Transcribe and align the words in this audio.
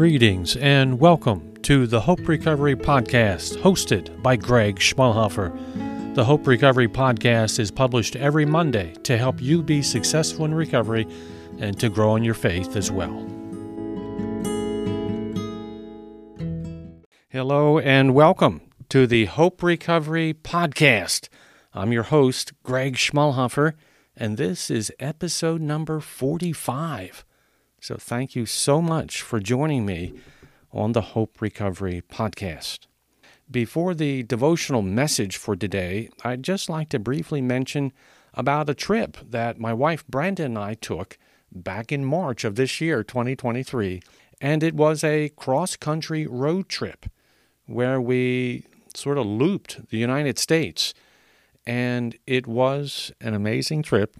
Greetings 0.00 0.56
and 0.56 0.98
welcome 0.98 1.52
to 1.60 1.86
the 1.86 2.00
Hope 2.00 2.26
Recovery 2.26 2.74
Podcast, 2.74 3.60
hosted 3.60 4.22
by 4.22 4.34
Greg 4.34 4.76
Schmalhofer. 4.76 6.14
The 6.14 6.24
Hope 6.24 6.46
Recovery 6.46 6.88
Podcast 6.88 7.58
is 7.58 7.70
published 7.70 8.16
every 8.16 8.46
Monday 8.46 8.94
to 9.02 9.18
help 9.18 9.42
you 9.42 9.62
be 9.62 9.82
successful 9.82 10.46
in 10.46 10.54
recovery 10.54 11.06
and 11.58 11.78
to 11.80 11.90
grow 11.90 12.16
in 12.16 12.24
your 12.24 12.32
faith 12.32 12.76
as 12.76 12.90
well. 12.90 13.12
Hello 17.28 17.78
and 17.78 18.14
welcome 18.14 18.62
to 18.88 19.06
the 19.06 19.26
Hope 19.26 19.62
Recovery 19.62 20.32
Podcast. 20.32 21.28
I'm 21.74 21.92
your 21.92 22.04
host, 22.04 22.54
Greg 22.62 22.94
Schmalhofer, 22.94 23.74
and 24.16 24.38
this 24.38 24.70
is 24.70 24.90
episode 24.98 25.60
number 25.60 26.00
45. 26.00 27.22
So 27.82 27.96
thank 27.96 28.36
you 28.36 28.44
so 28.44 28.82
much 28.82 29.22
for 29.22 29.40
joining 29.40 29.86
me 29.86 30.12
on 30.70 30.92
the 30.92 31.00
Hope 31.00 31.40
Recovery 31.40 32.02
Podcast. 32.12 32.80
Before 33.50 33.94
the 33.94 34.22
devotional 34.22 34.82
message 34.82 35.38
for 35.38 35.56
today, 35.56 36.10
I'd 36.22 36.42
just 36.42 36.68
like 36.68 36.90
to 36.90 36.98
briefly 36.98 37.40
mention 37.40 37.92
about 38.34 38.68
a 38.68 38.74
trip 38.74 39.16
that 39.26 39.58
my 39.58 39.72
wife 39.72 40.06
Brenda 40.06 40.44
and 40.44 40.58
I 40.58 40.74
took 40.74 41.16
back 41.50 41.90
in 41.90 42.04
March 42.04 42.44
of 42.44 42.56
this 42.56 42.82
year, 42.82 43.02
2023. 43.02 44.02
And 44.42 44.62
it 44.62 44.74
was 44.74 45.02
a 45.02 45.30
cross 45.30 45.76
country 45.76 46.26
road 46.26 46.68
trip 46.68 47.06
where 47.64 47.98
we 47.98 48.66
sort 48.94 49.16
of 49.16 49.24
looped 49.24 49.88
the 49.88 49.96
United 49.96 50.38
States. 50.38 50.92
And 51.66 52.14
it 52.26 52.46
was 52.46 53.10
an 53.22 53.32
amazing 53.32 53.82
trip. 53.82 54.16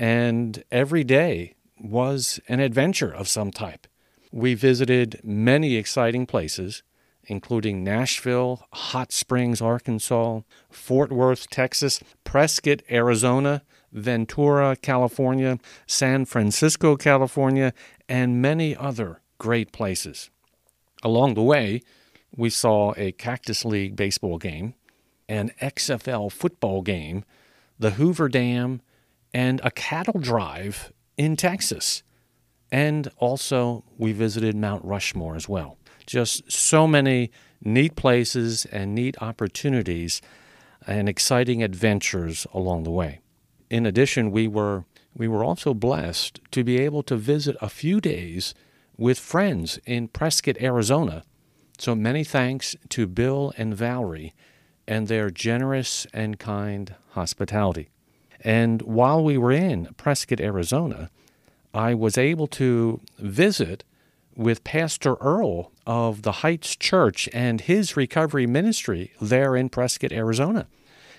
And 0.00 0.64
every 0.72 1.04
day 1.04 1.54
was 1.80 2.40
an 2.48 2.60
adventure 2.60 3.10
of 3.10 3.28
some 3.28 3.50
type. 3.50 3.86
We 4.30 4.54
visited 4.54 5.20
many 5.22 5.76
exciting 5.76 6.26
places, 6.26 6.82
including 7.24 7.84
Nashville, 7.84 8.66
Hot 8.72 9.12
Springs, 9.12 9.60
Arkansas, 9.60 10.40
Fort 10.70 11.12
Worth, 11.12 11.48
Texas, 11.50 12.00
Prescott, 12.24 12.82
Arizona, 12.90 13.62
Ventura, 13.92 14.76
California, 14.76 15.58
San 15.86 16.24
Francisco, 16.24 16.96
California, 16.96 17.72
and 18.08 18.42
many 18.42 18.76
other 18.76 19.20
great 19.38 19.72
places. 19.72 20.30
Along 21.02 21.34
the 21.34 21.42
way, 21.42 21.82
we 22.36 22.50
saw 22.50 22.92
a 22.96 23.12
Cactus 23.12 23.64
League 23.64 23.96
baseball 23.96 24.38
game, 24.38 24.74
an 25.28 25.52
XFL 25.60 26.30
football 26.30 26.82
game, 26.82 27.24
the 27.78 27.92
Hoover 27.92 28.28
Dam, 28.28 28.80
and 29.32 29.60
a 29.62 29.70
cattle 29.70 30.18
drive 30.20 30.92
in 31.18 31.36
Texas. 31.36 32.02
And 32.72 33.10
also, 33.18 33.84
we 33.98 34.12
visited 34.12 34.56
Mount 34.56 34.84
Rushmore 34.84 35.36
as 35.36 35.48
well. 35.48 35.76
Just 36.06 36.50
so 36.50 36.86
many 36.86 37.30
neat 37.62 37.96
places 37.96 38.64
and 38.66 38.94
neat 38.94 39.20
opportunities 39.20 40.22
and 40.86 41.08
exciting 41.08 41.62
adventures 41.62 42.46
along 42.54 42.84
the 42.84 42.90
way. 42.90 43.20
In 43.68 43.84
addition, 43.84 44.30
we 44.30 44.48
were 44.48 44.84
we 45.14 45.26
were 45.26 45.42
also 45.42 45.74
blessed 45.74 46.40
to 46.52 46.62
be 46.62 46.78
able 46.78 47.02
to 47.02 47.16
visit 47.16 47.56
a 47.60 47.68
few 47.68 48.00
days 48.00 48.54
with 48.96 49.18
friends 49.18 49.78
in 49.84 50.06
Prescott, 50.06 50.56
Arizona. 50.60 51.24
So 51.78 51.94
many 51.94 52.22
thanks 52.22 52.76
to 52.90 53.06
Bill 53.08 53.52
and 53.58 53.74
Valerie 53.74 54.34
and 54.86 55.08
their 55.08 55.30
generous 55.30 56.06
and 56.12 56.38
kind 56.38 56.94
hospitality. 57.10 57.88
And 58.44 58.82
while 58.82 59.22
we 59.22 59.36
were 59.36 59.52
in 59.52 59.86
Prescott, 59.96 60.40
Arizona, 60.40 61.10
I 61.74 61.94
was 61.94 62.16
able 62.16 62.46
to 62.48 63.00
visit 63.18 63.84
with 64.36 64.64
Pastor 64.64 65.14
Earl 65.16 65.72
of 65.86 66.22
the 66.22 66.32
Heights 66.32 66.76
Church 66.76 67.28
and 67.32 67.60
his 67.60 67.96
recovery 67.96 68.46
ministry 68.46 69.12
there 69.20 69.56
in 69.56 69.68
Prescott, 69.68 70.12
Arizona. 70.12 70.66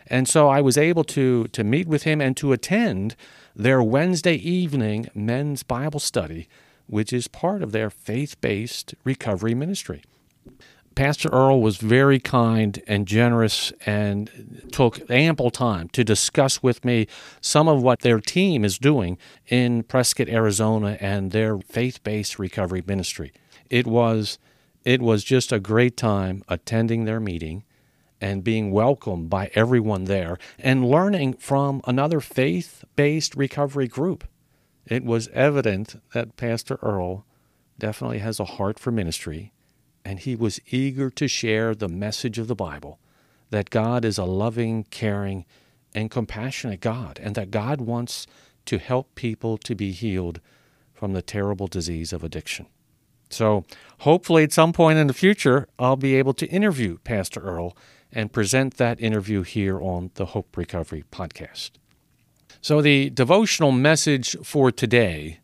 And 0.07 0.27
so 0.27 0.47
I 0.47 0.61
was 0.61 0.77
able 0.77 1.03
to, 1.05 1.45
to 1.49 1.63
meet 1.63 1.87
with 1.87 2.03
him 2.03 2.21
and 2.21 2.35
to 2.37 2.53
attend 2.53 3.15
their 3.55 3.83
Wednesday 3.83 4.35
evening 4.35 5.09
men's 5.13 5.63
Bible 5.63 5.99
study, 5.99 6.47
which 6.87 7.11
is 7.11 7.27
part 7.27 7.61
of 7.61 7.73
their 7.73 7.89
faith 7.89 8.39
based 8.41 8.95
recovery 9.03 9.53
ministry. 9.53 10.01
Pastor 10.99 11.29
Earl 11.29 11.61
was 11.61 11.77
very 11.77 12.19
kind 12.19 12.83
and 12.85 13.07
generous 13.07 13.71
and 13.85 14.67
took 14.73 15.09
ample 15.09 15.49
time 15.49 15.87
to 15.93 16.03
discuss 16.03 16.61
with 16.61 16.83
me 16.83 17.07
some 17.39 17.69
of 17.69 17.81
what 17.81 18.01
their 18.01 18.19
team 18.19 18.65
is 18.65 18.77
doing 18.77 19.17
in 19.47 19.83
Prescott, 19.83 20.27
Arizona, 20.27 20.97
and 20.99 21.31
their 21.31 21.57
faith 21.59 22.03
based 22.03 22.37
recovery 22.37 22.83
ministry. 22.85 23.31
It 23.69 23.87
was, 23.87 24.39
it 24.83 25.01
was 25.01 25.23
just 25.23 25.53
a 25.53 25.59
great 25.61 25.95
time 25.95 26.43
attending 26.49 27.05
their 27.05 27.21
meeting 27.21 27.63
and 28.19 28.43
being 28.43 28.69
welcomed 28.69 29.29
by 29.29 29.51
everyone 29.55 30.03
there 30.03 30.37
and 30.57 30.85
learning 30.85 31.35
from 31.35 31.79
another 31.87 32.19
faith 32.19 32.83
based 32.97 33.37
recovery 33.37 33.87
group. 33.87 34.25
It 34.85 35.05
was 35.05 35.29
evident 35.29 36.01
that 36.11 36.35
Pastor 36.35 36.77
Earl 36.81 37.25
definitely 37.77 38.19
has 38.19 38.37
a 38.37 38.43
heart 38.59 38.77
for 38.77 38.91
ministry 38.91 39.53
and 40.03 40.19
he 40.19 40.35
was 40.35 40.59
eager 40.69 41.09
to 41.09 41.27
share 41.27 41.75
the 41.75 41.87
message 41.87 42.37
of 42.37 42.47
the 42.47 42.55
Bible 42.55 42.99
that 43.49 43.69
God 43.69 44.05
is 44.05 44.17
a 44.17 44.25
loving, 44.25 44.83
caring, 44.85 45.45
and 45.93 46.11
compassionate 46.11 46.81
God, 46.81 47.19
and 47.21 47.35
that 47.35 47.51
God 47.51 47.81
wants 47.81 48.27
to 48.65 48.77
help 48.77 49.15
people 49.15 49.57
to 49.57 49.73
be 49.75 49.91
healed 49.91 50.39
from 50.93 51.13
the 51.13 51.21
terrible 51.21 51.67
disease 51.67 52.13
of 52.13 52.23
addiction. 52.23 52.67
So, 53.29 53.63
hopefully, 53.99 54.43
at 54.43 54.51
some 54.51 54.73
point 54.73 54.99
in 54.99 55.07
the 55.07 55.13
future, 55.13 55.67
I'll 55.77 55.95
be 55.95 56.15
able 56.15 56.33
to 56.33 56.47
interview 56.47 56.97
Pastor 56.99 57.39
Earl 57.39 57.75
and 58.11 58.33
present 58.33 58.77
that 58.77 58.99
interview 58.99 59.43
here 59.43 59.79
on 59.79 60.11
the 60.15 60.27
Hope 60.27 60.57
Recovery 60.57 61.03
podcast. 61.11 61.71
So, 62.61 62.81
the 62.81 63.09
devotional 63.09 63.71
message 63.71 64.35
for 64.43 64.71
today 64.71 65.39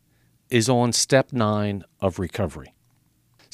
is 0.50 0.68
on 0.68 0.94
step 0.94 1.32
nine 1.32 1.84
of 2.02 2.20
recovery. 2.20 2.75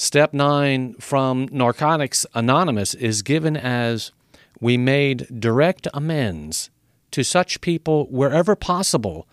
Step 0.01 0.33
nine 0.33 0.95
from 0.95 1.47
Narcotics 1.51 2.25
Anonymous 2.33 2.95
is 2.95 3.21
given 3.21 3.55
as 3.55 4.11
we 4.59 4.75
made 4.75 5.27
direct 5.39 5.87
amends 5.93 6.71
to 7.11 7.23
such 7.23 7.61
people 7.61 8.07
wherever 8.09 8.55
possible, 8.55 9.27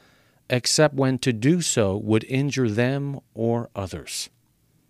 except 0.50 0.94
when 0.94 1.16
to 1.20 1.32
do 1.32 1.62
so 1.62 1.96
would 1.96 2.22
injure 2.24 2.68
them 2.68 3.18
or 3.32 3.70
others. 3.74 4.28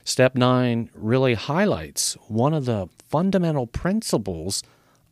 Step 0.02 0.34
nine 0.34 0.90
really 0.94 1.34
highlights 1.34 2.14
one 2.26 2.54
of 2.54 2.64
the 2.64 2.88
fundamental 3.08 3.68
principles 3.68 4.64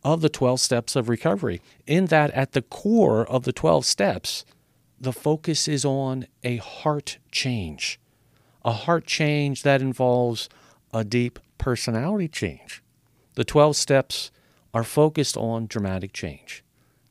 of 0.02 0.20
the 0.20 0.28
12 0.28 0.58
steps 0.58 0.96
of 0.96 1.08
recovery, 1.08 1.60
in 1.86 2.06
that 2.06 2.32
at 2.32 2.54
the 2.54 2.62
core 2.62 3.24
of 3.28 3.44
the 3.44 3.52
12 3.52 3.84
steps, 3.86 4.44
the 5.00 5.12
focus 5.12 5.68
is 5.68 5.84
on 5.84 6.26
a 6.42 6.56
heart 6.56 7.18
change 7.30 8.00
a 8.66 8.72
heart 8.72 9.06
change 9.06 9.62
that 9.62 9.80
involves 9.80 10.48
a 10.92 11.04
deep 11.04 11.38
personality 11.56 12.26
change. 12.26 12.82
The 13.34 13.44
12 13.44 13.76
steps 13.76 14.32
are 14.74 14.82
focused 14.82 15.36
on 15.36 15.68
dramatic 15.68 16.12
change 16.12 16.64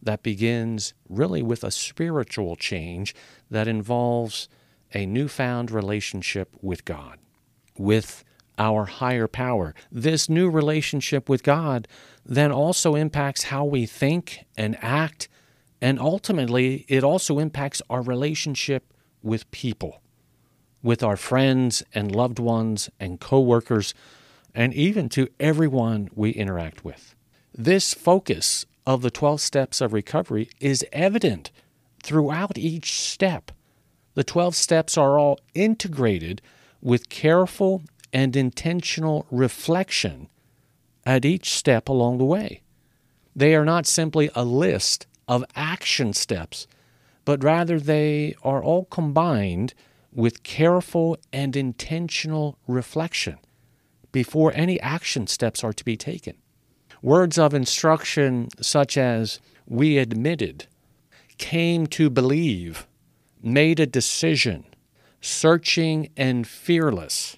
that 0.04 0.22
begins 0.22 0.94
really 1.10 1.42
with 1.42 1.64
a 1.64 1.72
spiritual 1.72 2.58
change 2.58 3.16
that 3.50 3.70
involves 3.70 4.50
a 4.94 5.06
newfound 5.06 5.72
relationship 5.72 6.50
with 6.62 6.84
God, 6.84 7.18
with 7.78 8.24
our 8.60 8.86
higher 8.86 9.28
power. 9.28 9.74
This 9.92 10.30
new 10.30 10.50
relationship 10.50 11.30
with 11.30 11.42
God 11.42 11.88
then 12.26 12.52
also 12.52 12.96
impacts 12.96 13.44
how 13.44 13.64
we 13.64 13.86
think 13.86 14.46
and 14.58 14.78
act, 14.82 15.30
and 15.82 16.00
ultimately, 16.00 16.86
it 16.88 17.04
also 17.04 17.40
impacts 17.40 17.82
our 17.90 18.02
relationship 18.02 18.94
with 19.24 19.50
people 19.52 20.02
with 20.86 21.02
our 21.02 21.18
friends 21.18 21.82
and 21.96 22.16
loved 22.16 22.38
ones 22.38 22.92
and 23.00 23.20
coworkers, 23.20 23.96
and 24.54 24.72
even 24.76 25.10
to 25.10 25.28
everyone 25.40 26.08
we 26.14 26.30
interact 26.30 26.86
with. 26.86 27.16
This 27.56 27.96
focus 27.96 28.68
of 28.86 29.02
the 29.02 29.10
12 29.10 29.42
steps 29.42 29.82
of 29.82 29.94
recovery 29.94 30.48
is 30.60 30.86
evident 30.94 31.50
throughout 32.04 32.60
each 32.60 33.02
step. 33.02 33.52
The 34.14 34.24
12 34.24 34.56
steps 34.56 34.96
are 34.96 35.18
all 35.18 35.40
integrated 35.56 36.40
with 36.84 37.10
careful 37.10 37.82
and 38.14 38.36
intentional 38.36 39.26
reflection 39.32 40.30
at 41.04 41.26
each 41.26 41.50
step 41.50 41.90
along 41.90 42.20
the 42.20 42.26
way. 42.26 42.62
They 43.36 43.56
are 43.56 43.66
not 43.66 43.88
simply 43.88 44.30
a 44.36 44.46
list 44.46 45.08
of 45.28 45.44
action 45.56 46.14
steps, 46.14 46.68
but 47.26 47.44
rather 47.44 47.80
they 47.80 48.36
are 48.44 48.64
all 48.64 48.86
combined 48.86 49.74
with 50.16 50.44
careful 50.44 51.18
and 51.32 51.56
intentional 51.56 52.58
reflection 52.68 53.38
before 54.12 54.54
any 54.56 54.80
action 54.80 55.28
steps 55.28 55.64
are 55.64 55.74
to 55.74 55.84
be 55.84 55.98
taken. 55.98 56.38
Words 57.02 57.38
of 57.38 57.54
instruction 57.54 58.48
such 58.62 58.98
as 58.98 59.40
we 59.68 59.98
admitted, 59.98 60.68
came 61.38 61.86
to 61.88 62.10
believe, 62.10 62.88
made 63.44 63.80
a 63.80 63.86
decision, 63.86 64.64
searching 65.22 66.10
and 66.16 66.48
fearless, 66.48 67.36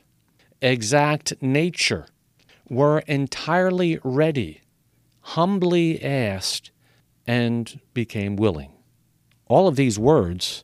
exact 0.62 1.34
nature, 1.42 2.06
were 2.70 3.00
entirely 3.08 4.00
ready, 4.04 4.62
humbly 5.22 6.04
asked, 6.04 6.70
and 7.26 7.80
became 7.94 8.36
willing. 8.36 8.72
All 9.48 9.68
of 9.68 9.78
these 9.78 9.98
words 9.98 10.64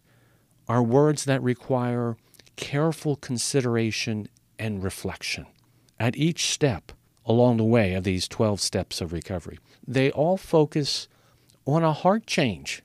are 0.68 0.84
words 0.84 1.26
that 1.26 1.42
require 1.42 2.18
careful 2.56 3.16
consideration 3.16 4.28
and 4.60 4.84
reflection 4.84 5.46
at 6.00 6.16
each 6.16 6.48
step 6.48 6.92
along 7.26 7.58
the 7.58 7.64
way 7.64 7.94
of 7.94 8.04
these 8.04 8.28
12 8.28 8.60
steps 8.60 9.02
of 9.02 9.14
recovery. 9.14 9.58
They 9.88 10.12
all 10.12 10.38
focus 10.38 11.08
on 11.66 11.84
a 11.84 11.94
heart 11.94 12.28
change, 12.28 12.84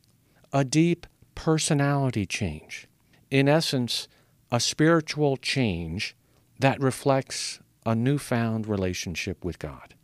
a 0.53 0.65
deep 0.65 1.07
personality 1.35 2.27
change. 2.27 2.87
In 3.31 3.49
essence, 3.49 4.09
a 4.51 4.61
spiritual 4.61 5.37
change 5.37 6.17
that 6.59 6.81
reflects 6.81 7.61
a 7.85 7.95
newfound 7.95 8.67
relationship 8.67 9.45
with 9.45 9.59
God. 9.59 9.95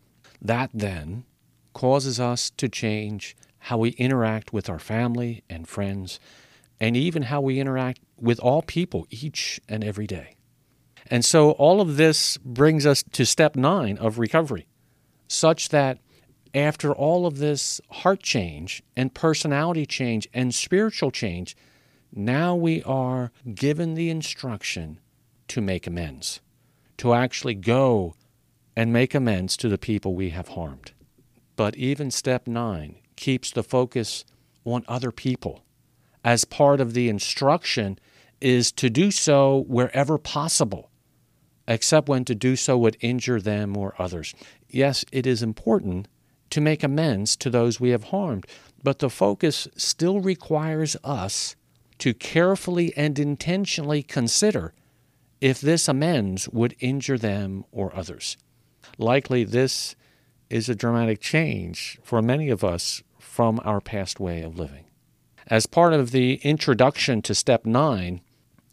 That 0.40 0.70
then 0.74 1.24
causes 1.72 2.20
us 2.20 2.50
to 2.50 2.68
change 2.68 3.36
how 3.58 3.78
we 3.78 3.90
interact 3.90 4.52
with 4.52 4.68
our 4.68 4.78
family 4.78 5.42
and 5.48 5.66
friends, 5.66 6.20
and 6.80 6.96
even 6.96 7.22
how 7.22 7.40
we 7.40 7.60
interact 7.60 8.00
with 8.16 8.38
all 8.40 8.62
people 8.62 9.06
each 9.10 9.60
and 9.68 9.84
every 9.84 10.06
day. 10.06 10.36
And 11.10 11.24
so 11.24 11.50
all 11.52 11.80
of 11.80 11.96
this 11.96 12.38
brings 12.38 12.86
us 12.86 13.04
to 13.12 13.26
step 13.26 13.56
nine 13.56 13.98
of 13.98 14.18
recovery, 14.18 14.66
such 15.28 15.68
that 15.68 15.98
after 16.54 16.92
all 16.92 17.26
of 17.26 17.38
this 17.38 17.80
heart 17.90 18.22
change 18.22 18.82
and 18.96 19.12
personality 19.12 19.86
change 19.86 20.28
and 20.32 20.54
spiritual 20.54 21.10
change, 21.10 21.56
now 22.12 22.54
we 22.54 22.82
are 22.84 23.32
given 23.54 23.94
the 23.94 24.08
instruction 24.08 25.00
to 25.48 25.60
make 25.60 25.86
amends, 25.86 26.40
to 26.96 27.12
actually 27.12 27.54
go 27.54 28.14
and 28.76 28.92
make 28.92 29.14
amends 29.14 29.56
to 29.56 29.68
the 29.68 29.78
people 29.78 30.14
we 30.14 30.30
have 30.30 30.48
harmed. 30.48 30.92
But 31.56 31.76
even 31.76 32.10
step 32.10 32.46
nine 32.46 32.96
keeps 33.16 33.50
the 33.50 33.62
focus 33.62 34.24
on 34.64 34.84
other 34.88 35.10
people 35.10 35.64
as 36.24 36.44
part 36.44 36.80
of 36.80 36.94
the 36.94 37.08
instruction 37.08 37.98
is 38.40 38.72
to 38.72 38.90
do 38.90 39.10
so 39.10 39.64
wherever 39.68 40.18
possible, 40.18 40.90
except 41.68 42.08
when 42.08 42.24
to 42.24 42.34
do 42.34 42.56
so 42.56 42.76
would 42.78 42.96
injure 43.00 43.40
them 43.40 43.76
or 43.76 43.94
others. 43.98 44.34
Yes, 44.68 45.04
it 45.12 45.26
is 45.26 45.42
important 45.42 46.08
to 46.50 46.60
make 46.60 46.82
amends 46.82 47.36
to 47.36 47.50
those 47.50 47.78
we 47.78 47.90
have 47.90 48.04
harmed, 48.04 48.46
but 48.82 48.98
the 48.98 49.10
focus 49.10 49.68
still 49.76 50.20
requires 50.20 50.96
us 51.04 51.56
to 51.98 52.14
carefully 52.14 52.92
and 52.96 53.18
intentionally 53.18 54.02
consider 54.02 54.72
if 55.40 55.60
this 55.60 55.88
amends 55.88 56.48
would 56.48 56.74
injure 56.80 57.18
them 57.18 57.64
or 57.70 57.94
others. 57.94 58.36
Likely, 58.98 59.44
this 59.44 59.94
is 60.50 60.68
a 60.68 60.74
dramatic 60.74 61.20
change 61.20 61.98
for 62.02 62.22
many 62.22 62.48
of 62.50 62.62
us 62.62 63.02
from 63.18 63.60
our 63.64 63.80
past 63.80 64.20
way 64.20 64.42
of 64.42 64.58
living. 64.58 64.83
As 65.48 65.66
part 65.66 65.92
of 65.92 66.10
the 66.10 66.36
introduction 66.36 67.20
to 67.22 67.34
step 67.34 67.66
9, 67.66 68.20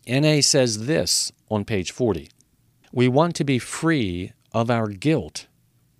NA 0.07 0.41
says 0.41 0.85
this 0.85 1.31
on 1.49 1.65
page 1.65 1.91
40 1.91 2.29
We 2.93 3.09
want 3.09 3.35
to 3.35 3.43
be 3.43 3.59
free 3.59 4.31
of 4.53 4.71
our 4.71 4.87
guilt, 4.87 5.47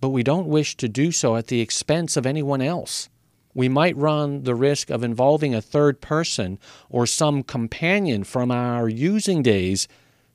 but 0.00 0.08
we 0.08 0.22
don't 0.22 0.46
wish 0.46 0.76
to 0.78 0.88
do 0.88 1.12
so 1.12 1.36
at 1.36 1.48
the 1.48 1.60
expense 1.60 2.16
of 2.16 2.24
anyone 2.24 2.62
else. 2.62 3.10
We 3.54 3.68
might 3.68 3.96
run 3.98 4.44
the 4.44 4.54
risk 4.54 4.88
of 4.88 5.04
involving 5.04 5.54
a 5.54 5.60
third 5.60 6.00
person 6.00 6.58
or 6.88 7.06
some 7.06 7.42
companion 7.42 8.24
from 8.24 8.50
our 8.50 8.88
using 8.88 9.42
days 9.42 9.88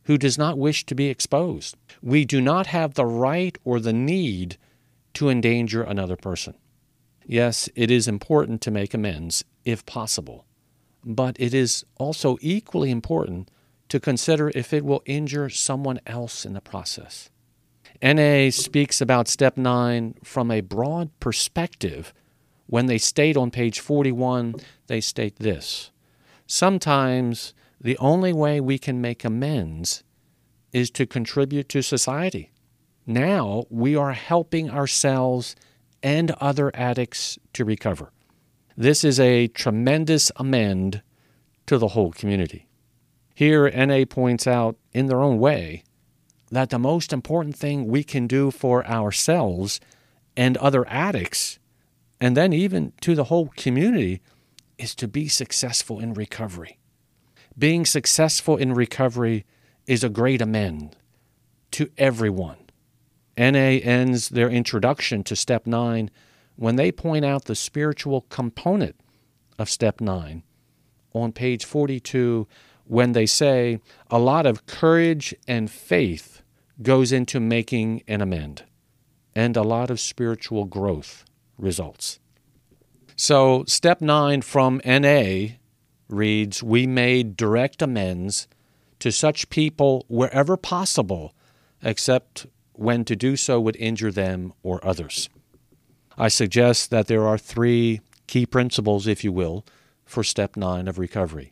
who 0.04 0.20
does 0.20 0.38
not 0.38 0.60
wish 0.60 0.86
to 0.86 0.94
be 0.94 1.08
exposed. 1.08 1.76
We 2.04 2.26
do 2.26 2.42
not 2.42 2.68
have 2.68 2.94
the 2.94 3.08
right 3.08 3.58
or 3.66 3.80
the 3.80 3.92
need 3.92 4.58
to 5.16 5.30
endanger 5.30 5.82
another 5.82 6.16
person. 6.16 6.54
Yes, 7.26 7.70
it 7.76 7.90
is 7.90 8.08
important 8.08 8.62
to 8.62 8.72
make 8.72 8.94
amends 8.94 9.44
if 9.68 9.86
possible, 9.86 10.46
but 11.04 11.36
it 11.38 11.54
is 11.54 11.84
also 11.98 12.38
equally 12.40 12.90
important 12.90 13.52
to 13.90 14.00
consider 14.00 14.50
if 14.56 14.72
it 14.72 14.86
will 14.86 15.04
injure 15.06 15.50
someone 15.50 16.00
else 16.08 16.46
in 16.46 16.54
the 16.54 16.62
process. 16.62 17.30
NA 18.02 18.50
speaks 18.50 19.02
about 19.02 19.28
step 19.28 19.58
9 19.58 20.16
from 20.24 20.52
a 20.52 20.62
broad 20.62 21.10
perspective. 21.20 22.14
When 22.68 22.86
they 22.86 22.98
state 22.98 23.36
on 23.36 23.52
page 23.52 23.82
41, 23.82 24.56
they 24.88 25.02
state 25.02 25.38
this 25.38 25.92
Sometimes 26.46 27.54
the 27.82 27.98
only 27.98 28.32
way 28.32 28.62
we 28.62 28.78
can 28.78 29.02
make 29.02 29.26
amends 29.26 30.04
is 30.72 30.90
to 30.92 31.06
contribute 31.06 31.68
to 31.70 31.82
society. 31.82 32.52
Now 33.06 33.66
we 33.70 33.98
are 33.98 34.14
helping 34.14 34.70
ourselves 34.70 35.58
and 36.02 36.32
other 36.40 36.72
addicts 36.74 37.38
to 37.52 37.66
recover. 37.66 38.14
This 38.80 39.04
is 39.04 39.20
a 39.20 39.48
tremendous 39.48 40.32
amend 40.36 41.02
to 41.66 41.80
the 41.80 41.90
whole 41.90 42.12
community. 42.12 42.68
Here, 43.34 43.68
NA 43.72 44.06
points 44.06 44.46
out, 44.46 44.78
in 44.94 45.08
their 45.08 45.20
own 45.20 45.40
way, 45.40 45.84
that 46.52 46.70
the 46.70 46.78
most 46.78 47.12
important 47.12 47.56
thing 47.56 47.88
we 47.88 48.04
can 48.04 48.28
do 48.28 48.52
for 48.52 48.86
ourselves 48.86 49.80
and 50.36 50.58
other 50.58 50.88
addicts, 50.88 51.58
and 52.22 52.38
then 52.38 52.54
even 52.54 52.94
to 53.02 53.16
the 53.16 53.26
whole 53.26 53.48
community, 53.58 54.22
is 54.78 54.94
to 54.94 55.08
be 55.08 55.28
successful 55.28 56.00
in 56.00 56.14
recovery. 56.14 56.78
Being 57.58 57.84
successful 57.84 58.58
in 58.58 58.76
recovery 58.76 59.44
is 59.88 60.04
a 60.04 60.10
great 60.10 60.40
amend 60.40 60.96
to 61.72 61.90
everyone. 61.98 62.58
NA 63.36 63.82
ends 63.82 64.30
their 64.30 64.50
introduction 64.50 65.24
to 65.24 65.36
step 65.36 65.66
9 65.66 66.12
when 66.58 66.76
they 66.76 66.92
point 66.92 67.24
out 67.24 67.46
the 67.46 67.56
spiritual 67.56 68.22
component 68.30 68.96
of 69.58 69.70
step 69.70 70.02
9 70.02 70.44
on 71.14 71.32
page 71.32 71.64
42 71.64 72.48
when 72.84 73.14
they 73.14 73.26
say 73.26 73.80
a 74.10 74.20
lot 74.20 74.46
of 74.46 74.66
courage 74.66 75.34
and 75.48 75.72
faith 75.72 76.42
goes 76.82 77.12
into 77.12 77.40
making 77.40 78.04
an 78.08 78.22
amend 78.22 78.64
and 79.36 79.56
a 79.56 79.64
lot 79.64 79.90
of 79.90 80.00
spiritual 80.00 80.66
growth 80.66 81.24
results. 81.58 82.20
So, 83.16 83.64
step 83.68 84.00
9 84.02 84.42
from 84.42 84.82
NA 84.86 85.56
reads 86.08 86.64
We 86.64 86.88
made 86.88 87.36
direct 87.36 87.82
amends 87.82 88.48
to 89.00 89.12
such 89.12 89.50
people 89.50 90.06
wherever 90.08 90.56
possible, 90.56 91.34
except 91.82 92.46
when 92.74 93.06
to 93.06 93.16
do 93.16 93.36
so 93.36 93.60
would 93.60 93.76
injure 93.78 94.12
them 94.12 94.54
or 94.64 94.86
others. 94.86 95.30
I 96.18 96.30
suggest 96.30 96.90
that 96.90 97.08
there 97.08 97.28
are 97.28 97.38
three 97.38 98.02
key 98.26 98.46
principles, 98.46 99.06
if 99.08 99.24
you 99.24 99.32
will, 99.32 99.66
for 100.06 100.24
step 100.24 100.58
nine 100.58 100.88
of 100.88 100.98
recovery. 100.98 101.52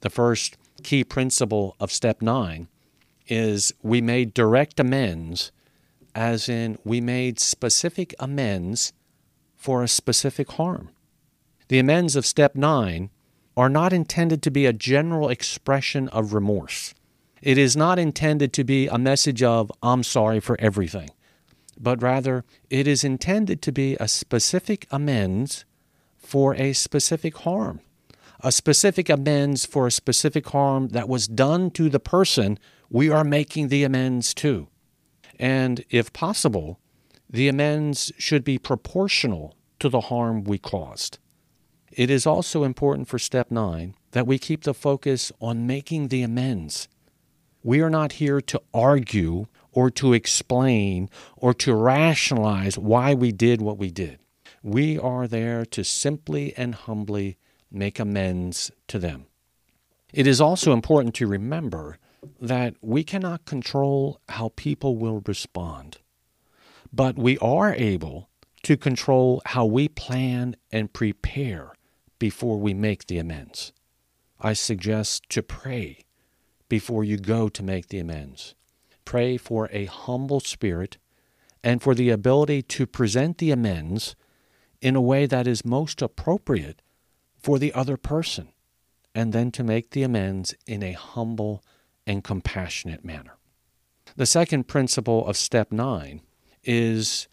The 0.00 0.10
first 0.10 0.56
key 0.82 1.04
principle 1.04 1.76
of 1.78 1.92
step 1.92 2.22
nine 2.22 2.68
is 3.28 3.72
we 3.82 4.00
made 4.00 4.32
direct 4.32 4.80
amends, 4.80 5.52
as 6.14 6.48
in 6.48 6.78
we 6.84 7.00
made 7.00 7.38
specific 7.38 8.14
amends 8.18 8.92
for 9.56 9.82
a 9.82 9.88
specific 9.88 10.52
harm. 10.52 10.90
The 11.68 11.78
amends 11.78 12.16
of 12.16 12.24
step 12.24 12.54
nine 12.54 13.10
are 13.56 13.68
not 13.68 13.92
intended 13.92 14.42
to 14.42 14.50
be 14.50 14.64
a 14.64 14.72
general 14.72 15.28
expression 15.28 16.08
of 16.08 16.32
remorse. 16.32 16.94
It 17.42 17.58
is 17.58 17.76
not 17.76 17.98
intended 17.98 18.52
to 18.54 18.64
be 18.64 18.88
a 18.88 18.98
message 18.98 19.42
of, 19.42 19.70
I'm 19.82 20.02
sorry 20.02 20.40
for 20.40 20.58
everything, 20.58 21.10
but 21.80 22.02
rather 22.02 22.44
it 22.68 22.86
is 22.86 23.02
intended 23.02 23.62
to 23.62 23.72
be 23.72 23.96
a 23.98 24.06
specific 24.06 24.86
amends 24.90 25.64
for 26.18 26.54
a 26.54 26.74
specific 26.74 27.38
harm, 27.38 27.80
a 28.40 28.52
specific 28.52 29.08
amends 29.08 29.64
for 29.64 29.86
a 29.86 29.90
specific 29.90 30.46
harm 30.48 30.88
that 30.88 31.08
was 31.08 31.26
done 31.26 31.70
to 31.70 31.88
the 31.88 31.98
person 31.98 32.58
we 32.90 33.10
are 33.10 33.24
making 33.24 33.68
the 33.68 33.82
amends 33.82 34.34
to. 34.34 34.68
And 35.38 35.84
if 35.88 36.12
possible, 36.12 36.78
the 37.28 37.48
amends 37.48 38.12
should 38.18 38.44
be 38.44 38.58
proportional 38.58 39.56
to 39.78 39.88
the 39.88 40.02
harm 40.02 40.44
we 40.44 40.58
caused. 40.58 41.18
It 41.90 42.10
is 42.10 42.26
also 42.26 42.62
important 42.62 43.08
for 43.08 43.18
step 43.18 43.50
nine 43.50 43.94
that 44.12 44.26
we 44.26 44.38
keep 44.38 44.64
the 44.64 44.74
focus 44.74 45.32
on 45.40 45.66
making 45.66 46.08
the 46.08 46.22
amends. 46.22 46.88
We 47.62 47.80
are 47.80 47.90
not 47.90 48.12
here 48.12 48.40
to 48.40 48.62
argue 48.74 49.46
or 49.72 49.90
to 49.90 50.12
explain 50.12 51.08
or 51.36 51.54
to 51.54 51.74
rationalize 51.74 52.78
why 52.78 53.14
we 53.14 53.32
did 53.32 53.60
what 53.60 53.78
we 53.78 53.90
did. 53.90 54.18
We 54.62 54.98
are 54.98 55.26
there 55.26 55.64
to 55.66 55.84
simply 55.84 56.54
and 56.56 56.74
humbly 56.74 57.38
make 57.70 57.98
amends 57.98 58.70
to 58.88 58.98
them. 58.98 59.26
It 60.12 60.26
is 60.26 60.40
also 60.40 60.72
important 60.72 61.14
to 61.16 61.26
remember 61.26 61.98
that 62.40 62.74
we 62.80 63.04
cannot 63.04 63.44
control 63.44 64.20
how 64.28 64.52
people 64.56 64.96
will 64.96 65.22
respond, 65.26 65.98
but 66.92 67.16
we 67.16 67.38
are 67.38 67.74
able 67.74 68.28
to 68.64 68.76
control 68.76 69.40
how 69.46 69.64
we 69.64 69.88
plan 69.88 70.56
and 70.70 70.92
prepare 70.92 71.72
before 72.18 72.58
we 72.58 72.74
make 72.74 73.06
the 73.06 73.18
amends. 73.18 73.72
I 74.40 74.52
suggest 74.52 75.28
to 75.30 75.42
pray 75.42 76.00
before 76.68 77.04
you 77.04 77.16
go 77.16 77.48
to 77.48 77.62
make 77.62 77.88
the 77.88 77.98
amends, 77.98 78.54
pray 79.04 79.36
for 79.36 79.68
a 79.72 79.86
humble 79.86 80.40
spirit 80.40 80.98
and 81.62 81.82
for 81.82 81.94
the 81.94 82.10
ability 82.10 82.62
to 82.62 82.86
present 82.86 83.38
the 83.38 83.50
amends 83.50 84.14
in 84.80 84.96
a 84.96 85.00
way 85.00 85.26
that 85.26 85.46
is 85.46 85.64
most 85.64 86.00
appropriate 86.00 86.80
for 87.38 87.58
the 87.58 87.72
other 87.72 87.96
person, 87.96 88.48
and 89.14 89.32
then 89.32 89.50
to 89.50 89.64
make 89.64 89.90
the 89.90 90.02
amends 90.02 90.54
in 90.66 90.82
a 90.82 90.92
humble 90.92 91.62
and 92.06 92.24
compassionate 92.24 93.04
manner. 93.04 93.36
The 94.16 94.26
second 94.26 94.68
principle 94.68 95.26
of 95.26 95.36
step 95.36 95.70
nine 95.70 96.22
is 96.64 97.28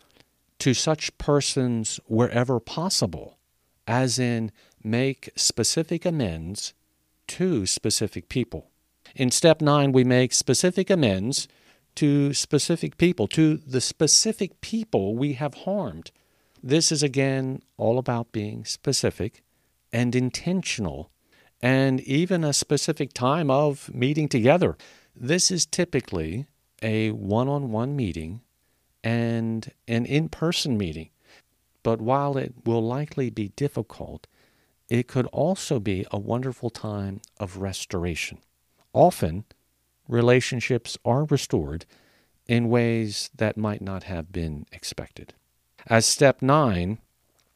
to 0.60 0.74
such 0.74 1.18
persons 1.18 2.00
wherever 2.06 2.60
possible, 2.60 3.38
as 3.86 4.20
in 4.20 4.52
make 4.84 5.30
specific 5.36 6.06
amends 6.06 6.74
to 7.28 7.66
specific 7.66 8.30
people. 8.30 8.70
In 9.18 9.32
step 9.32 9.62
nine, 9.64 9.94
we 9.94 10.04
make 10.04 10.32
specific 10.32 10.92
amends 10.92 11.48
to 11.96 12.36
specific 12.36 12.98
people, 12.98 13.28
to 13.30 13.58
the 13.58 13.82
specific 13.82 14.62
people 14.62 15.16
we 15.16 15.34
have 15.34 15.56
harmed. 15.66 16.12
This 16.62 16.92
is 16.92 17.02
again 17.02 17.64
all 17.78 17.98
about 17.98 18.32
being 18.32 18.64
specific 18.64 19.42
and 19.92 20.16
intentional, 20.16 21.10
and 21.64 22.00
even 22.02 22.44
a 22.44 22.54
specific 22.54 23.12
time 23.12 23.50
of 23.50 23.92
meeting 23.92 24.30
together. 24.30 24.78
This 25.16 25.50
is 25.50 25.66
typically 25.66 26.46
a 26.84 27.10
one 27.10 27.48
on 27.48 27.72
one 27.72 27.96
meeting 27.96 28.42
and 29.04 29.72
an 29.88 30.06
in 30.06 30.30
person 30.30 30.78
meeting. 30.78 31.10
But 31.82 32.02
while 32.02 32.38
it 32.38 32.54
will 32.66 32.84
likely 32.84 33.32
be 33.32 33.48
difficult, 33.56 34.28
it 34.90 35.08
could 35.08 35.26
also 35.28 35.80
be 35.80 36.06
a 36.12 36.20
wonderful 36.20 36.70
time 36.70 37.22
of 37.40 37.58
restoration. 37.58 38.38
Often, 38.98 39.46
relationships 40.08 40.98
are 41.06 41.26
restored 41.26 41.86
in 42.48 42.68
ways 42.68 43.30
that 43.36 43.56
might 43.56 43.80
not 43.80 44.06
have 44.06 44.32
been 44.32 44.66
expected. 44.72 45.36
As 45.86 46.04
step 46.04 46.42
nine 46.42 46.98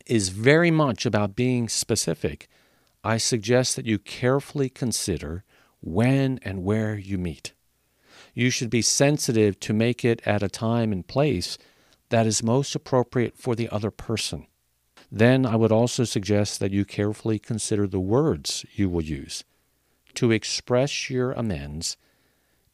is 0.05 0.29
very 0.29 0.69
much 0.69 1.03
about 1.03 1.35
being 1.35 1.67
specific, 1.67 2.47
I 3.03 3.17
suggest 3.17 3.75
that 3.75 3.87
you 3.87 3.97
carefully 3.97 4.69
consider 4.69 5.43
when 5.79 6.39
and 6.43 6.63
where 6.63 6.95
you 6.95 7.17
meet. 7.17 7.53
You 8.35 8.51
should 8.51 8.69
be 8.69 8.83
sensitive 8.83 9.59
to 9.61 9.73
make 9.73 10.05
it 10.05 10.21
at 10.27 10.43
a 10.43 10.47
time 10.47 10.91
and 10.91 11.07
place 11.07 11.57
that 12.09 12.27
is 12.27 12.43
most 12.43 12.75
appropriate 12.75 13.35
for 13.35 13.55
the 13.55 13.69
other 13.69 13.89
person. 13.89 14.45
Then 15.11 15.47
I 15.47 15.55
would 15.55 15.71
also 15.71 16.03
suggest 16.03 16.59
that 16.59 16.71
you 16.71 16.85
carefully 16.85 17.39
consider 17.39 17.87
the 17.87 17.99
words 17.99 18.63
you 18.75 18.89
will 18.89 19.01
use 19.01 19.43
to 20.15 20.31
express 20.31 21.09
your 21.09 21.31
amends 21.33 21.97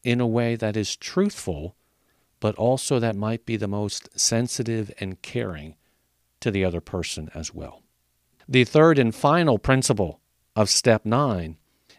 in 0.02 0.20
a 0.20 0.26
way 0.26 0.56
that 0.56 0.76
is 0.76 0.96
truthful, 0.96 1.74
but 2.40 2.54
also 2.56 2.98
that 2.98 3.16
might 3.16 3.44
be 3.44 3.56
the 3.56 3.68
most 3.68 4.08
sensitive 4.18 4.92
and 5.00 5.20
caring 5.22 5.74
to 6.40 6.50
the 6.50 6.64
other 6.64 6.80
person 6.80 7.30
as 7.34 7.52
well. 7.52 7.82
The 8.48 8.64
third 8.64 8.98
and 8.98 9.14
final 9.14 9.58
principle 9.58 10.20
of 10.56 10.70
step 10.70 11.04
nine 11.04 11.56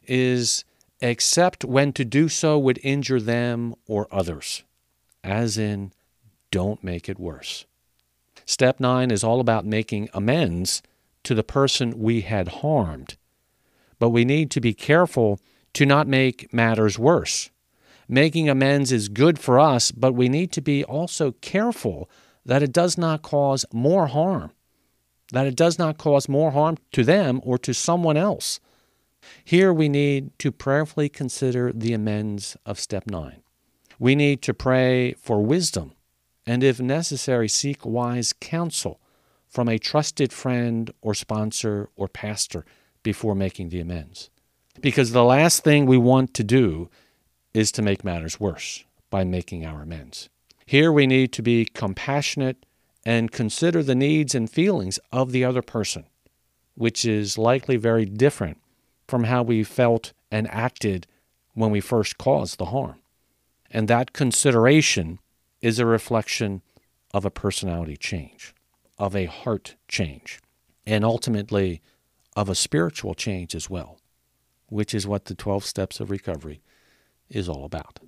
is 0.07 0.65
except 1.01 1.63
when 1.63 1.93
to 1.93 2.03
do 2.03 2.27
so 2.27 2.57
would 2.57 2.79
injure 2.83 3.19
them 3.21 3.75
or 3.87 4.07
others, 4.11 4.63
as 5.23 5.57
in, 5.57 5.93
don't 6.51 6.83
make 6.83 7.07
it 7.07 7.19
worse. 7.19 7.65
Step 8.45 8.79
nine 8.79 9.11
is 9.11 9.23
all 9.23 9.39
about 9.39 9.65
making 9.65 10.09
amends 10.13 10.81
to 11.23 11.35
the 11.35 11.43
person 11.43 11.99
we 11.99 12.21
had 12.21 12.47
harmed, 12.47 13.15
but 13.99 14.09
we 14.09 14.25
need 14.25 14.49
to 14.51 14.61
be 14.61 14.73
careful 14.73 15.39
to 15.73 15.85
not 15.85 16.07
make 16.07 16.51
matters 16.53 16.97
worse. 16.97 17.51
Making 18.07 18.49
amends 18.49 18.91
is 18.91 19.07
good 19.07 19.37
for 19.37 19.59
us, 19.59 19.91
but 19.91 20.13
we 20.13 20.29
need 20.29 20.51
to 20.53 20.61
be 20.61 20.83
also 20.83 21.33
careful 21.41 22.09
that 22.45 22.63
it 22.63 22.71
does 22.71 22.97
not 22.97 23.21
cause 23.21 23.65
more 23.71 24.07
harm, 24.07 24.51
that 25.31 25.45
it 25.45 25.55
does 25.55 25.77
not 25.77 25.99
cause 25.99 26.27
more 26.27 26.51
harm 26.51 26.77
to 26.93 27.03
them 27.03 27.39
or 27.43 27.59
to 27.59 27.73
someone 27.73 28.17
else. 28.17 28.59
Here 29.43 29.71
we 29.71 29.89
need 29.89 30.31
to 30.39 30.51
prayerfully 30.51 31.09
consider 31.09 31.71
the 31.71 31.93
amends 31.93 32.57
of 32.65 32.79
step 32.79 33.03
9. 33.05 33.43
We 33.99 34.15
need 34.15 34.41
to 34.43 34.53
pray 34.53 35.13
for 35.13 35.43
wisdom 35.43 35.91
and, 36.47 36.63
if 36.63 36.79
necessary, 36.79 37.47
seek 37.47 37.85
wise 37.85 38.33
counsel 38.33 38.99
from 39.47 39.67
a 39.67 39.77
trusted 39.77 40.33
friend 40.33 40.89
or 41.01 41.13
sponsor 41.13 41.89
or 41.95 42.07
pastor 42.07 42.65
before 43.03 43.35
making 43.35 43.69
the 43.69 43.79
amends. 43.79 44.29
Because 44.81 45.11
the 45.11 45.23
last 45.23 45.63
thing 45.63 45.85
we 45.85 45.97
want 45.97 46.33
to 46.35 46.43
do 46.43 46.89
is 47.53 47.71
to 47.73 47.81
make 47.81 48.03
matters 48.03 48.39
worse 48.39 48.83
by 49.09 49.23
making 49.23 49.65
our 49.65 49.81
amends. 49.81 50.29
Here 50.65 50.91
we 50.91 51.07
need 51.07 51.33
to 51.33 51.41
be 51.41 51.65
compassionate 51.65 52.65
and 53.05 53.31
consider 53.31 53.81
the 53.81 53.95
needs 53.95 54.35
and 54.35 54.49
feelings 54.49 54.99
of 55.11 55.31
the 55.31 55.43
other 55.43 55.61
person, 55.61 56.05
which 56.75 57.05
is 57.05 57.37
likely 57.37 57.75
very 57.75 58.05
different 58.05 58.57
from 59.07 59.23
how 59.25 59.41
we 59.41 59.63
felt 59.63 60.13
and 60.31 60.47
acted 60.51 61.07
when 61.53 61.71
we 61.71 61.81
first 61.81 62.17
caused 62.17 62.57
the 62.57 62.65
harm. 62.65 62.95
And 63.71 63.87
that 63.87 64.13
consideration 64.13 65.19
is 65.61 65.79
a 65.79 65.85
reflection 65.85 66.61
of 67.13 67.25
a 67.25 67.31
personality 67.31 67.97
change, 67.97 68.53
of 68.97 69.15
a 69.15 69.25
heart 69.25 69.75
change, 69.87 70.39
and 70.85 71.03
ultimately 71.03 71.81
of 72.35 72.49
a 72.49 72.55
spiritual 72.55 73.13
change 73.13 73.55
as 73.55 73.69
well, 73.69 73.99
which 74.67 74.93
is 74.93 75.07
what 75.07 75.25
the 75.25 75.35
12 75.35 75.65
steps 75.65 75.99
of 75.99 76.09
recovery 76.09 76.61
is 77.29 77.49
all 77.49 77.65
about. 77.65 77.99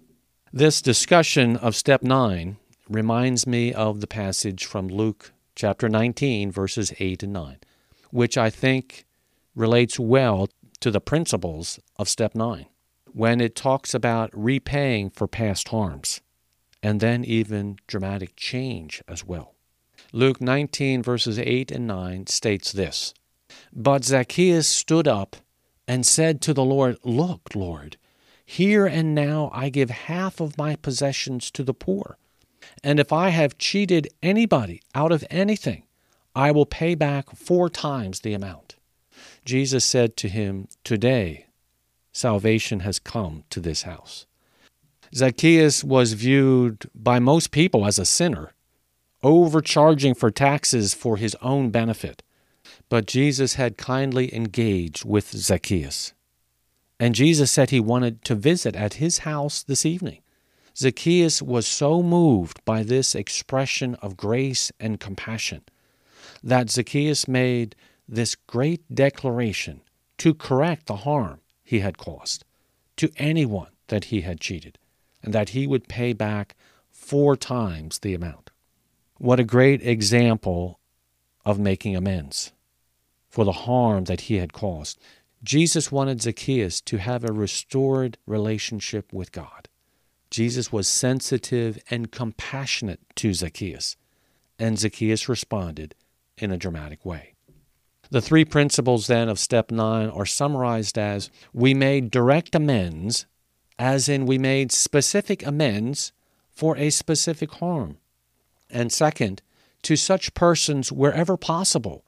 This 0.53 0.81
discussion 0.81 1.55
of 1.57 1.75
step 1.75 2.03
9 2.03 2.57
reminds 2.89 3.47
me 3.47 3.73
of 3.73 4.01
the 4.01 4.07
passage 4.07 4.65
from 4.65 4.87
Luke 4.87 5.31
chapter 5.55 5.87
19, 5.87 6.51
verses 6.51 6.93
8 6.99 7.23
and 7.23 7.33
9, 7.33 7.57
which 8.11 8.37
I 8.37 8.49
think 8.49 9.05
relates 9.55 9.99
well 9.99 10.49
to 10.79 10.91
the 10.91 11.01
principles 11.01 11.79
of 11.97 12.09
step 12.09 12.35
nine 12.35 12.65
when 13.13 13.41
it 13.41 13.55
talks 13.55 13.93
about 13.93 14.29
repaying 14.33 15.09
for 15.09 15.27
past 15.27 15.69
harms 15.69 16.21
and 16.81 16.99
then 16.99 17.23
even 17.23 17.77
dramatic 17.87 18.35
change 18.35 19.03
as 19.07 19.25
well. 19.25 19.55
Luke 20.11 20.41
19, 20.41 21.03
verses 21.03 21.37
8 21.37 21.71
and 21.71 21.87
9 21.87 22.27
states 22.27 22.71
this 22.71 23.13
But 23.73 24.05
Zacchaeus 24.05 24.67
stood 24.67 25.07
up 25.07 25.37
and 25.87 26.05
said 26.05 26.41
to 26.41 26.53
the 26.53 26.63
Lord, 26.63 26.97
Look, 27.03 27.55
Lord, 27.55 27.97
here 28.45 28.85
and 28.85 29.15
now 29.15 29.49
I 29.53 29.69
give 29.69 29.89
half 29.89 30.39
of 30.39 30.57
my 30.57 30.75
possessions 30.75 31.51
to 31.51 31.63
the 31.63 31.73
poor. 31.73 32.17
And 32.83 32.99
if 32.99 33.11
I 33.13 33.29
have 33.29 33.57
cheated 33.57 34.07
anybody 34.21 34.81
out 34.93 35.11
of 35.11 35.25
anything, 35.29 35.83
I 36.35 36.51
will 36.51 36.65
pay 36.65 36.95
back 36.95 37.35
four 37.35 37.69
times 37.69 38.21
the 38.21 38.33
amount. 38.33 38.75
Jesus 39.45 39.83
said 39.83 40.15
to 40.17 40.29
him, 40.29 40.67
Today 40.83 41.47
salvation 42.13 42.81
has 42.81 42.99
come 42.99 43.43
to 43.49 43.59
this 43.59 43.83
house. 43.83 44.25
Zacchaeus 45.13 45.83
was 45.83 46.13
viewed 46.13 46.89
by 46.95 47.19
most 47.19 47.51
people 47.51 47.85
as 47.85 47.99
a 47.99 48.05
sinner, 48.05 48.53
overcharging 49.23 50.13
for 50.13 50.31
taxes 50.31 50.93
for 50.93 51.17
his 51.17 51.35
own 51.41 51.69
benefit. 51.69 52.23
But 52.91 53.07
Jesus 53.07 53.53
had 53.53 53.77
kindly 53.77 54.35
engaged 54.35 55.05
with 55.05 55.31
Zacchaeus. 55.31 56.11
And 56.99 57.15
Jesus 57.15 57.49
said 57.49 57.69
he 57.69 57.79
wanted 57.79 58.21
to 58.25 58.35
visit 58.35 58.75
at 58.75 58.95
his 58.95 59.19
house 59.19 59.63
this 59.63 59.85
evening. 59.85 60.19
Zacchaeus 60.75 61.41
was 61.41 61.65
so 61.65 62.03
moved 62.03 62.59
by 62.65 62.83
this 62.83 63.15
expression 63.15 63.95
of 64.01 64.17
grace 64.17 64.73
and 64.77 64.99
compassion 64.99 65.61
that 66.43 66.69
Zacchaeus 66.69 67.29
made 67.29 67.77
this 68.09 68.35
great 68.35 68.83
declaration 68.93 69.83
to 70.17 70.33
correct 70.33 70.87
the 70.87 70.97
harm 71.07 71.39
he 71.63 71.79
had 71.79 71.97
caused 71.97 72.43
to 72.97 73.09
anyone 73.15 73.71
that 73.87 74.05
he 74.05 74.19
had 74.19 74.41
cheated, 74.41 74.77
and 75.23 75.33
that 75.33 75.49
he 75.49 75.65
would 75.65 75.87
pay 75.87 76.11
back 76.11 76.57
four 76.89 77.37
times 77.37 77.99
the 77.99 78.13
amount. 78.13 78.51
What 79.17 79.39
a 79.39 79.45
great 79.45 79.81
example 79.81 80.81
of 81.45 81.57
making 81.57 81.95
amends 81.95 82.51
for 83.31 83.45
the 83.45 83.51
harm 83.51 84.03
that 84.03 84.21
he 84.21 84.35
had 84.35 84.53
caused. 84.53 84.99
Jesus 85.43 85.91
wanted 85.91 86.21
Zacchaeus 86.21 86.81
to 86.81 86.97
have 86.97 87.23
a 87.23 87.31
restored 87.31 88.17
relationship 88.27 89.11
with 89.11 89.31
God. 89.31 89.69
Jesus 90.29 90.71
was 90.71 90.87
sensitive 90.87 91.79
and 91.89 92.11
compassionate 92.11 92.99
to 93.15 93.33
Zacchaeus, 93.33 93.97
and 94.59 94.77
Zacchaeus 94.77 95.27
responded 95.27 95.95
in 96.37 96.51
a 96.51 96.57
dramatic 96.57 97.05
way. 97.05 97.33
The 98.11 98.21
three 98.21 98.45
principles 98.45 99.07
then 99.07 99.29
of 99.29 99.39
step 99.39 99.71
nine 99.71 100.09
are 100.09 100.25
summarized 100.25 100.97
as 100.97 101.29
we 101.53 101.73
made 101.73 102.11
direct 102.11 102.53
amends, 102.53 103.25
as 103.79 104.07
in 104.09 104.25
we 104.25 104.37
made 104.37 104.71
specific 104.71 105.45
amends 105.45 106.11
for 106.49 106.77
a 106.77 106.89
specific 106.89 107.51
harm. 107.53 107.97
And 108.69 108.91
second, 108.91 109.41
to 109.83 109.95
such 109.95 110.33
persons 110.33 110.91
wherever 110.91 111.37
possible, 111.37 112.03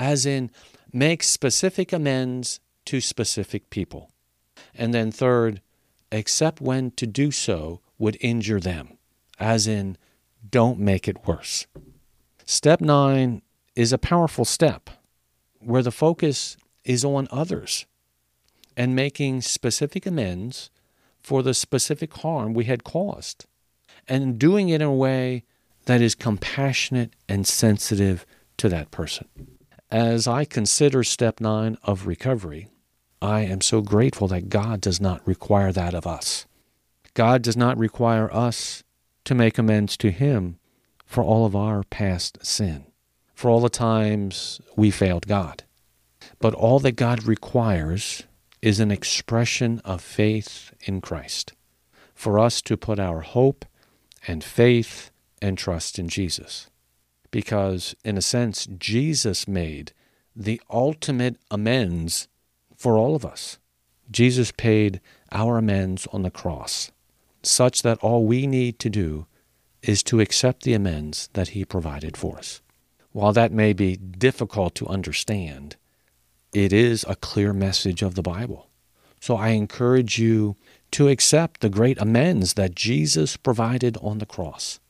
as 0.00 0.24
in 0.24 0.50
make 0.92 1.22
specific 1.22 1.92
amends 1.92 2.58
to 2.86 3.02
specific 3.02 3.68
people. 3.68 4.10
And 4.74 4.94
then 4.94 5.12
third, 5.12 5.60
except 6.10 6.60
when 6.60 6.90
to 6.92 7.06
do 7.06 7.30
so 7.30 7.82
would 7.98 8.16
injure 8.20 8.60
them, 8.60 8.96
as 9.38 9.66
in, 9.66 9.98
don't 10.48 10.78
make 10.78 11.06
it 11.06 11.26
worse. 11.26 11.66
Step 12.46 12.80
nine 12.80 13.42
is 13.76 13.92
a 13.92 13.98
powerful 13.98 14.46
step 14.46 14.88
where 15.58 15.82
the 15.82 15.92
focus 15.92 16.56
is 16.82 17.04
on 17.04 17.28
others 17.30 17.84
and 18.78 18.96
making 18.96 19.42
specific 19.42 20.06
amends 20.06 20.70
for 21.22 21.42
the 21.42 21.52
specific 21.52 22.14
harm 22.14 22.54
we 22.54 22.64
had 22.64 22.84
caused 22.84 23.44
and 24.08 24.38
doing 24.38 24.70
it 24.70 24.76
in 24.76 24.88
a 24.88 24.94
way 24.94 25.44
that 25.84 26.00
is 26.00 26.14
compassionate 26.14 27.12
and 27.28 27.46
sensitive 27.46 28.24
to 28.56 28.70
that 28.70 28.90
person. 28.90 29.28
As 29.90 30.28
I 30.28 30.44
consider 30.44 31.02
step 31.02 31.40
nine 31.40 31.76
of 31.82 32.06
recovery, 32.06 32.68
I 33.20 33.40
am 33.40 33.60
so 33.60 33.80
grateful 33.80 34.28
that 34.28 34.48
God 34.48 34.80
does 34.80 35.00
not 35.00 35.26
require 35.26 35.72
that 35.72 35.94
of 35.94 36.06
us. 36.06 36.46
God 37.14 37.42
does 37.42 37.56
not 37.56 37.76
require 37.76 38.32
us 38.32 38.84
to 39.24 39.34
make 39.34 39.58
amends 39.58 39.96
to 39.96 40.12
Him 40.12 40.60
for 41.04 41.24
all 41.24 41.44
of 41.44 41.56
our 41.56 41.82
past 41.82 42.38
sin, 42.46 42.84
for 43.34 43.50
all 43.50 43.58
the 43.58 43.68
times 43.68 44.60
we 44.76 44.92
failed 44.92 45.26
God. 45.26 45.64
But 46.38 46.54
all 46.54 46.78
that 46.78 46.92
God 46.92 47.24
requires 47.24 48.22
is 48.62 48.78
an 48.78 48.92
expression 48.92 49.80
of 49.84 50.00
faith 50.00 50.72
in 50.82 51.00
Christ, 51.00 51.52
for 52.14 52.38
us 52.38 52.62
to 52.62 52.76
put 52.76 53.00
our 53.00 53.22
hope 53.22 53.64
and 54.28 54.44
faith 54.44 55.10
and 55.42 55.58
trust 55.58 55.98
in 55.98 56.08
Jesus. 56.08 56.69
Because, 57.30 57.94
in 58.04 58.16
a 58.16 58.22
sense, 58.22 58.66
Jesus 58.78 59.46
made 59.46 59.92
the 60.34 60.60
ultimate 60.70 61.36
amends 61.50 62.28
for 62.76 62.96
all 62.96 63.14
of 63.14 63.24
us. 63.24 63.58
Jesus 64.10 64.52
paid 64.52 65.00
our 65.30 65.58
amends 65.58 66.06
on 66.12 66.22
the 66.22 66.30
cross, 66.30 66.90
such 67.42 67.82
that 67.82 67.98
all 67.98 68.24
we 68.24 68.46
need 68.46 68.78
to 68.80 68.90
do 68.90 69.26
is 69.82 70.02
to 70.04 70.20
accept 70.20 70.62
the 70.62 70.74
amends 70.74 71.28
that 71.34 71.48
He 71.48 71.64
provided 71.64 72.16
for 72.16 72.36
us. 72.38 72.60
While 73.12 73.32
that 73.32 73.52
may 73.52 73.72
be 73.72 73.96
difficult 73.96 74.74
to 74.76 74.88
understand, 74.88 75.76
it 76.52 76.72
is 76.72 77.04
a 77.08 77.16
clear 77.16 77.52
message 77.52 78.02
of 78.02 78.14
the 78.14 78.22
Bible. 78.22 78.68
So 79.20 79.36
I 79.36 79.50
encourage 79.50 80.18
you 80.18 80.56
to 80.92 81.08
accept 81.08 81.60
the 81.60 81.68
great 81.68 82.00
amends 82.00 82.54
that 82.54 82.74
Jesus 82.74 83.36
provided 83.36 83.96
on 84.02 84.18
the 84.18 84.26
cross. 84.26 84.80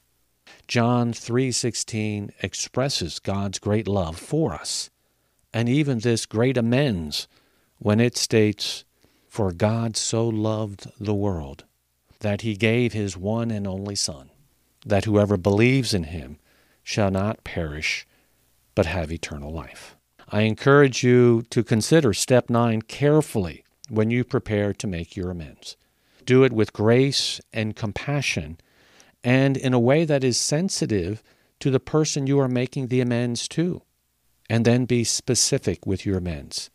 John 0.71 1.13
3:16 1.13 2.31
expresses 2.45 3.19
God's 3.19 3.59
great 3.59 3.89
love 3.89 4.17
for 4.17 4.55
us, 4.55 4.89
and 5.53 5.69
even 5.69 5.99
this 5.99 6.27
great 6.27 6.57
amends 6.57 7.27
when 7.81 7.99
it 7.99 8.17
states, 8.17 8.85
For 9.29 9.51
God 9.51 9.97
so 9.97 10.29
loved 10.29 10.89
the 11.01 11.13
world 11.13 11.65
that 12.21 12.43
he 12.43 12.55
gave 12.55 12.93
his 12.93 13.17
one 13.17 13.51
and 13.51 13.67
only 13.67 13.97
Son, 13.97 14.31
that 14.87 15.07
whoever 15.07 15.37
believes 15.37 15.93
in 15.93 16.05
him 16.05 16.39
shall 16.85 17.11
not 17.11 17.43
perish, 17.43 18.07
but 18.77 18.87
have 18.87 19.11
eternal 19.11 19.53
life. 19.53 19.97
I 20.29 20.43
encourage 20.43 21.03
you 21.03 21.43
to 21.51 21.65
consider 21.65 22.15
step 22.15 22.49
nine 22.49 22.83
carefully 22.83 23.65
when 23.89 24.13
you 24.13 24.23
prepare 24.23 24.73
to 24.75 24.87
make 24.87 25.17
your 25.17 25.33
amends. 25.33 25.77
Do 26.25 26.45
it 26.45 26.53
with 26.53 26.73
grace 26.73 27.41
and 27.53 27.75
compassion 27.75 28.59
and 29.23 29.57
in 29.57 29.75
a 29.75 29.81
way 29.81 30.05
that 30.05 30.25
is 30.25 30.39
sensitive 30.39 31.23
to 31.61 31.71
the 31.71 31.81
person 31.81 32.27
you 32.27 32.41
are 32.41 32.49
making 32.49 32.89
the 32.89 33.01
amends 33.01 33.47
to. 33.49 33.83
And 34.49 34.65
then 34.65 34.85
be 34.85 35.05
specific 35.05 35.87
with 35.87 36.05
your 36.05 36.19
amends 36.19 36.71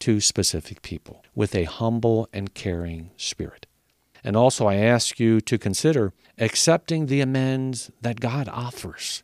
to 0.00 0.20
specific 0.20 0.80
people 0.80 1.24
with 1.34 1.54
a 1.54 1.64
humble 1.64 2.28
and 2.32 2.54
caring 2.54 3.10
spirit. 3.16 3.66
And 4.24 4.36
also, 4.36 4.66
I 4.66 4.76
ask 4.76 5.20
you 5.20 5.40
to 5.42 5.58
consider 5.58 6.12
accepting 6.38 7.06
the 7.06 7.20
amends 7.20 7.90
that 8.00 8.20
God 8.20 8.48
offers 8.48 9.22